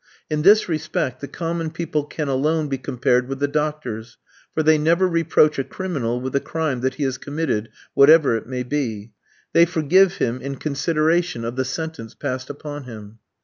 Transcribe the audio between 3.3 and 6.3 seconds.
the doctors, for they never reproach a criminal